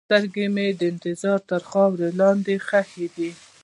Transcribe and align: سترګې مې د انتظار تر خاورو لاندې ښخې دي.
سترګې 0.07 0.45
مې 0.55 0.67
د 0.79 0.81
انتظار 0.91 1.39
تر 1.49 1.61
خاورو 1.69 2.07
لاندې 2.19 2.53
ښخې 2.67 3.07
دي. 3.15 3.29